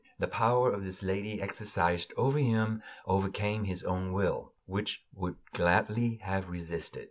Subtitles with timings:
[0.17, 6.49] The power this lady exercised over him overcame his own will, which would gladly have
[6.49, 6.99] resisted.